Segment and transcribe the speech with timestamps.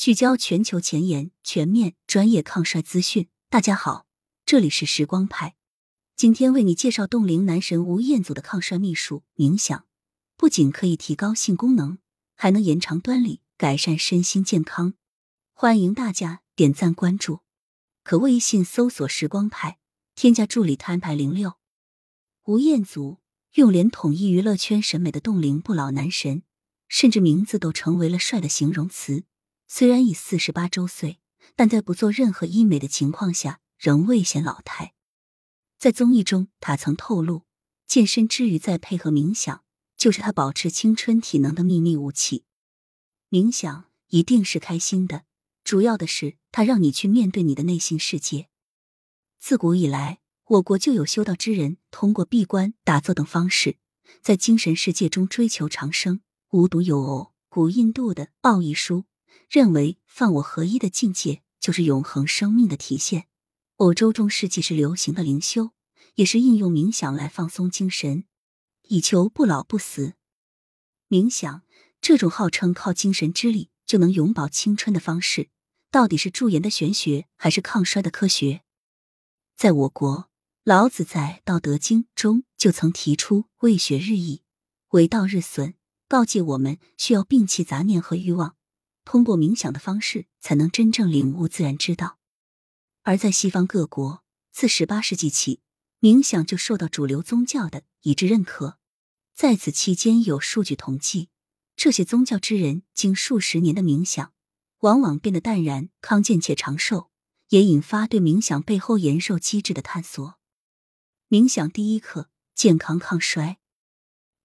[0.00, 3.28] 聚焦全球前沿、全面、专业抗衰资讯。
[3.50, 4.06] 大家好，
[4.46, 5.56] 这里是时光派。
[6.16, 9.84] 今天为你介绍冻龄男神吴彦祖的抗衰秘术——冥想，
[10.38, 11.98] 不仅可以提高性功能，
[12.34, 14.94] 还能延长端粒，改善身心健康。
[15.52, 17.40] 欢迎大家点赞关注，
[18.02, 19.76] 可微信搜索“时光派”，
[20.16, 21.56] 添加助理摊牌零六。
[22.44, 23.18] 吴彦祖
[23.56, 26.42] 用连统一娱乐圈审美的冻龄不老男神，
[26.88, 29.24] 甚至名字都成为了帅的形容词。
[29.72, 31.20] 虽然已四十八周岁，
[31.54, 34.94] 但在不做任何医美的情况下，仍未显老态。
[35.78, 37.44] 在综艺中，他曾透露，
[37.86, 39.62] 健身之余再配合冥想，
[39.96, 42.42] 就是他保持青春体能的秘密武器。
[43.30, 45.22] 冥想一定是开心的，
[45.62, 48.48] 主要的是它让你去面对你的内心世界。
[49.38, 53.76] 自古以来，我国就有修道之人通过闭关、打坐等方式，
[54.20, 57.32] 在精神世界中追求长生、无独有偶。
[57.48, 58.98] 古印度的《奥义书》。
[59.48, 63.26] 认为放我合一的境界就是永恒生命的体现。
[63.76, 65.70] 欧洲中世纪时流行的灵修，
[66.16, 68.24] 也是应用冥想来放松精神，
[68.88, 70.14] 以求不老不死。
[71.08, 71.62] 冥想
[72.00, 75.48] 这种号称靠精神之力就能永葆青春的方式，
[75.90, 78.62] 到底是驻颜的玄学，还是抗衰的科学？
[79.56, 80.30] 在我国，
[80.62, 84.42] 老子在《道德经》中就曾提出“为学日益，
[84.90, 85.74] 为道日损”，
[86.06, 88.56] 告诫我们需要摒弃杂念和欲望。
[89.10, 92.20] 通过冥想的方式，才能真正领悟自然之道。
[93.02, 95.62] 而在西方各国，自十八世纪起，
[95.98, 98.78] 冥想就受到主流宗教的一致认可。
[99.34, 101.28] 在此期间，有数据统计，
[101.74, 104.32] 这些宗教之人经数十年的冥想，
[104.82, 107.10] 往往变得淡然、康健且长寿，
[107.48, 110.38] 也引发对冥想背后延寿机制的探索。
[111.28, 113.58] 冥想第一课：健康抗衰。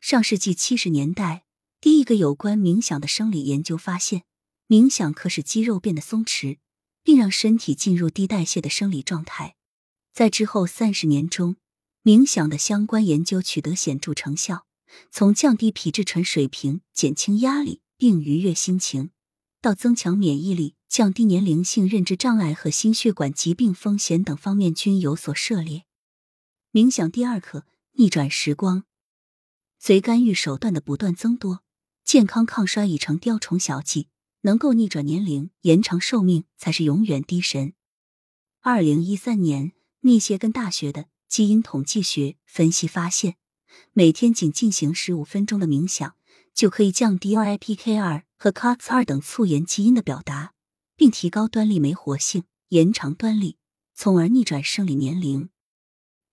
[0.00, 1.44] 上世纪七十年代，
[1.80, 4.24] 第一个有关冥想的生理研究发现。
[4.68, 6.58] 冥想可使肌肉变得松弛，
[7.02, 9.56] 并让身体进入低代谢的生理状态。
[10.12, 11.56] 在之后三十年中，
[12.04, 14.66] 冥想的相关研究取得显著成效，
[15.10, 19.10] 从降低皮质醇水平、减轻压力并愉悦心情，
[19.62, 25.84] 到增强免疫力、降低年龄性认知障碍和心血管疾病风险等方面均有所涉猎。
[26.72, 28.84] 冥想第二课：逆转时光。
[29.78, 31.62] 随干预手段的不断增多，
[32.04, 34.08] 健康抗衰已成雕虫小技。
[34.48, 37.74] 能够逆转年龄、延长寿命，才是永远的神。
[38.62, 43.36] 二零一三年，密歇根大学的基因统计学分析发现，
[43.92, 46.16] 每天仅进行十五分钟的冥想，
[46.54, 50.54] 就可以降低 RIPK2 和 COX2 等促炎基因的表达，
[50.96, 53.58] 并提高端粒酶活性，延长端粒，
[53.94, 55.50] 从而逆转生理年龄。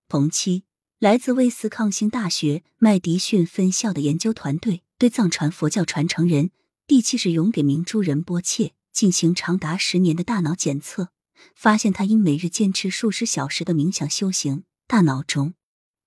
[0.08, 0.64] 同期，
[0.98, 6.52] 来自威斯康星大学麦迪逊分校的研究团队对藏传佛教传承人。
[6.88, 11.10] 第七世勇给明珠仁波切进行长达十年的大脑检测，
[11.52, 15.54] 发现他因每日坚持数十小时的冥想修行，大脑中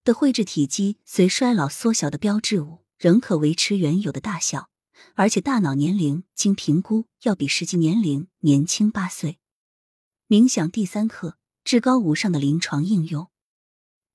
[0.06, 4.70] 的灰质体积随衰老缩小的标志物仍可维持原有的大小，
[5.16, 9.38] 而且大脑年龄经评估要比实际年龄年轻八岁。
[10.30, 13.28] 冥想第三课：至高无上的临床应用。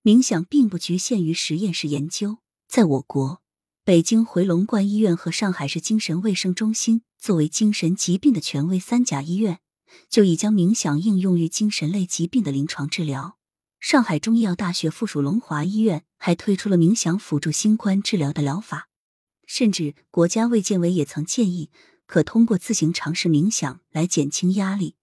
[0.02, 3.43] 冥想并不局限于实验室研究，在我国。
[3.86, 9.60] 北京回龙观医院和上海市精神卫生中心作为精神疾病的权威三甲医院，
[10.08, 13.36] 就已将冥想应用于精神类疾病的临床治疗。
[13.78, 18.88] 上海中医药大学附属龙华医院还推出了冥想辅助新冠治疗的疗法，
[19.46, 21.70] 甚至国家卫健委也曾建议
[22.06, 24.96] 可通过自行尝试冥想来减轻压力。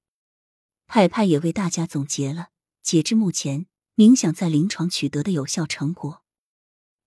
[0.87, 2.47] 派派也为大家总结了
[2.81, 6.23] 截至目前冥想在临床取得的有效成果：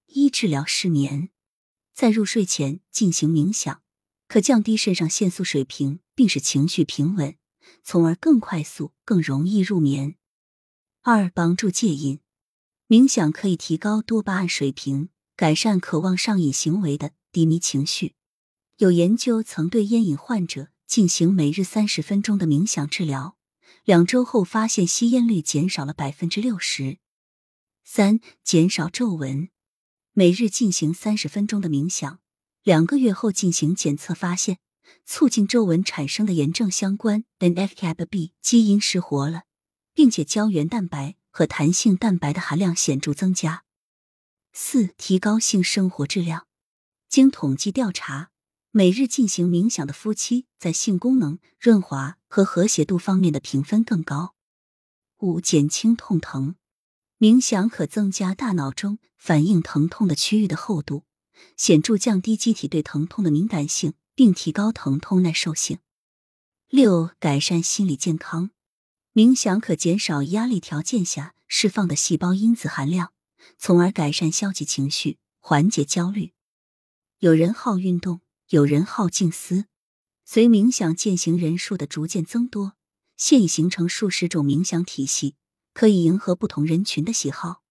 [0.07, 1.31] 一、治疗失眠。
[1.95, 3.81] 在入睡前进行冥想，
[4.27, 7.37] 可降低肾上腺素水平，并使情绪平稳，
[7.85, 10.17] 从而更快速、更容易入眠。
[11.03, 12.19] 二、帮助戒瘾，
[12.89, 18.17] 冥想可以提高多巴胺水平，改善渴望上瘾行为的低迷情绪。
[18.79, 23.37] 有研究曾对烟瘾患者进行每日三十分钟的冥想治疗，
[23.85, 26.99] 两周后发现吸烟率减少了百分之六十。
[27.85, 29.51] 三、减少皱纹。
[30.17, 32.21] 每日进行三十分钟的冥想，
[32.63, 34.61] 两个月后进行检测，发现
[35.05, 39.43] 促进皱纹产生的炎症相关 NF-κB 基因失活了，
[39.93, 43.65] 并且胶原蛋白和弹性蛋白的含量显著增加。
[44.53, 46.47] 四、提高性生活质量。
[47.09, 48.31] 经统计调查，
[48.71, 54.37] 每日进行冥想的夫妻在性功能、润滑和和谐度方面的评分更高。
[55.19, 56.55] 五、减轻痛疼。
[57.25, 61.05] 冥想可增加大脑中反应疼痛的区域的厚度，
[61.57, 65.79] 显著降低机体对疼痛的敏感性，并提高疼痛耐受性。
[66.69, 68.51] 六、改善心理健康。
[69.15, 73.15] 冥想可减少压力条件下释放的细胞因子含量，
[73.57, 76.35] 从而改善消极情绪，缓解焦虑。
[77.21, 79.65] 有人好运动，有人好静思。
[80.27, 82.75] 随冥想践行人数的逐渐增多，
[83.17, 85.37] 现已形成数十种冥想体系，
[85.75, 87.63] 可以迎合不同人群的喜好。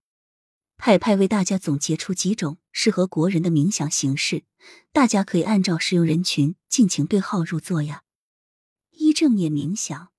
[0.78, 4.44] 派派为大家总结出几种适合国人的冥想形式，
[4.92, 8.04] 大家可以按照适用人群尽情对号入座呀。
[8.92, 10.10] 一、正念冥想。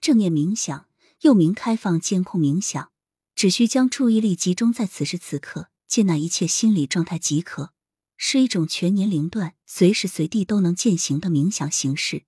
[0.00, 0.88] 正念冥想
[1.20, 2.90] 又名开放监控冥想，
[3.34, 7.72] 只需将注意力集中在此时此刻，接纳一切心理状态即可，
[8.16, 12.24] 是一种全年龄段、随时随地都能践行的冥想形式，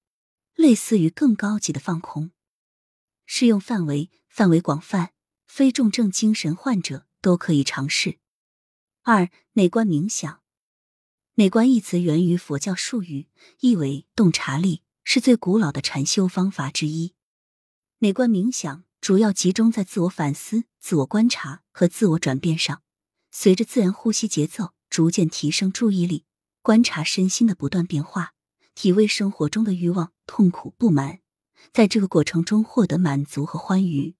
[0.54, 2.30] 类似于更高级的放空。
[3.26, 5.12] 适用范围范围广泛，
[5.46, 8.18] 非重症精神患者都可以尝试。
[9.02, 10.40] 二、内观冥想。
[11.34, 13.28] 内观一词源于佛教术语，
[13.60, 17.14] 意为洞察力，是最古老的禅修方法之一。
[17.98, 22.82] 内观冥想主要集中在自我反思、自我观察和自我转变上，
[23.30, 26.24] 随着自然呼吸节奏，逐渐提升注意力，
[26.62, 28.34] 观察身心的不断变化，
[28.74, 31.20] 体味生活中的欲望、痛苦、不满，
[31.72, 34.14] 在这个过程中获得满足和欢愉。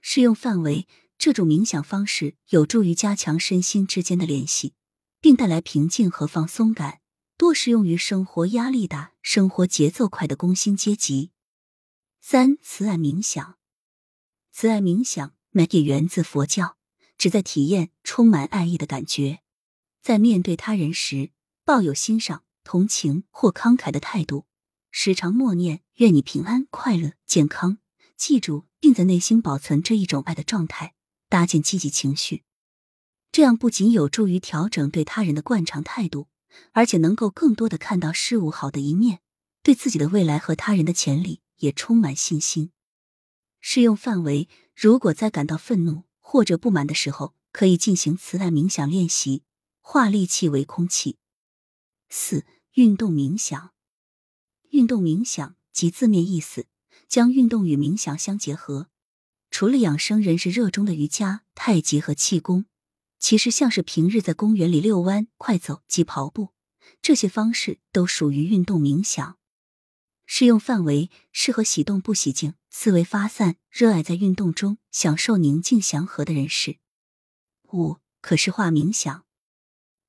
[0.00, 0.86] 适用范围：
[1.18, 4.74] 这种冥想方式有助于加强身心之间的联系，
[5.20, 7.00] 并带来平静和放松感，
[7.36, 11.30] 多适用于生活压力大、生活节奏快的工薪阶级。
[12.20, 13.58] 三慈爱冥想，
[14.52, 16.76] 慈爱冥想 m a g 源自佛教，
[17.16, 19.40] 旨在体验充满爱意的感觉，
[20.02, 21.30] 在面对他人时，
[21.64, 24.46] 抱有欣赏、同情或慷慨的态度，
[24.90, 27.78] 时常默念“愿你平安、快乐、健康”，
[28.20, 30.92] 记住，并在内心保存这一种爱的状态，
[31.30, 32.44] 搭建积极情绪。
[33.32, 36.28] 这样不仅有助于调整对他人的惯常态度，
[36.72, 39.20] 而且能够更多的看到事物好的一面，
[39.62, 41.40] 对自己的未来和他人的潜力。
[41.60, 42.72] 也充满信心。
[43.60, 49.42] 适用范围：如果在感到愤怒或者不满的时候，可以进行慈爱冥想练习，
[49.80, 51.18] 化戾气为空气。
[52.08, 53.74] 四、运动冥想。
[54.70, 56.66] 运动冥想即字面意思，
[57.08, 58.88] 将运动与冥想相结合。
[59.50, 62.66] 除了养生人士热衷的瑜伽、太极和气功，
[63.18, 66.50] 其实像是平日在公园里遛弯、快走及跑步，
[67.02, 69.38] 这些方式都属于运动冥想。
[70.24, 76.78] 适用范围适合喜动不喜静、思维发散、热爱在运动中享受宁静祥和的人士。
[77.72, 79.24] 五、可视化冥想。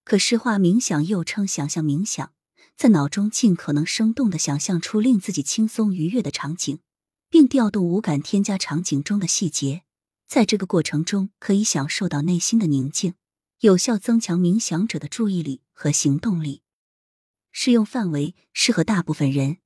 [0.04, 2.34] 可视化冥想又称想象冥想，
[2.78, 6.80] 在脑中尽可能生动的想象出令自己轻松愉悦的场景，
[7.30, 9.84] 并调动五感添加场景中的细节。
[10.28, 13.14] 在这个过程中，可以享受到内心的宁静，
[13.60, 16.64] 有效增强冥想者的注意力和行动力。
[17.52, 19.58] 适用范围适合大部分人。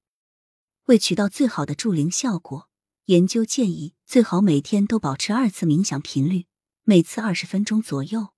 [0.85, 2.69] 为取到最好的助灵效果，
[3.05, 6.47] 研究建议最好每天都保持二次冥想频率，
[6.83, 8.29] 每次二十分钟左右。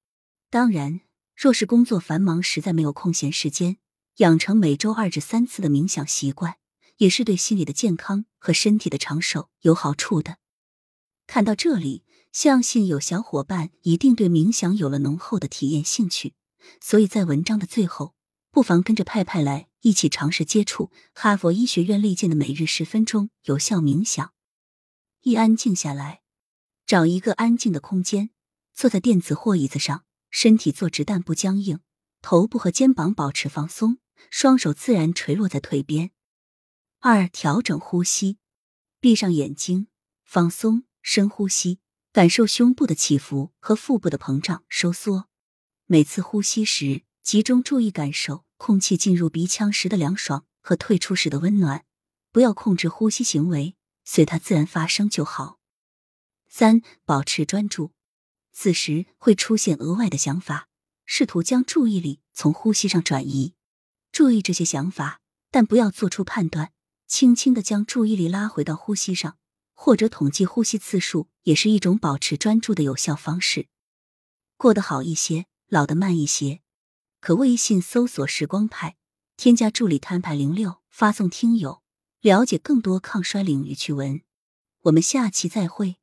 [0.50, 1.02] 当然，
[1.36, 3.78] 若是工作繁忙，实在没有空闲时间，
[4.18, 6.58] 养成每周二至三次的冥想习惯，
[6.98, 10.38] 也是对心理的健康和身体的长寿有好处的。
[11.28, 16.34] 看到这里，相信有小伙伴一定对冥想有了浓厚的体验兴趣，
[16.82, 18.16] 所以在文章的最后。
[18.50, 24.34] 不妨跟着派派来一起尝试接触哈佛医学院力荐的每日十分钟有效冥想。
[25.22, 26.22] 一安静下来，
[26.84, 28.32] 找一个安静的空间，
[28.74, 31.82] 坐在垫子或椅子上，身体坐直但不僵硬，
[32.24, 36.12] 头部和肩膀保持放松，双手自然垂落在腿边。
[37.00, 38.38] 二调整呼吸，
[39.00, 39.88] 闭上眼睛，
[40.24, 41.80] 放松，深呼吸，
[42.12, 45.28] 感受胸部的起伏和腹部的膨胀收缩。
[45.86, 48.46] 每次呼吸时，集中注意感受。
[48.60, 51.86] 空气进入鼻腔时的凉爽和退出时的温暖，
[52.32, 55.60] 不要控制呼吸行为，随它自然发生就好。
[56.50, 57.92] 三、保持专注，
[58.52, 60.70] 此时会出现额外的想法，
[61.06, 63.54] 试图将注意力从呼吸上转移。
[64.18, 65.22] 注意这些想法，
[65.52, 66.72] 但不要做出判断，
[67.06, 69.38] 轻轻的将注意力拉回到呼吸上，
[69.76, 73.68] 或者统计呼吸次数，也是一种保持专注的有效方式。
[74.58, 76.62] 过得好一些，老得慢一些。
[77.20, 78.96] 可微信搜索“时光派”，
[79.38, 81.84] 添加助理摊牌零六，发送“听友”，
[82.22, 84.24] 了解更多抗衰领域趣闻。
[84.86, 85.98] 我们下期再会。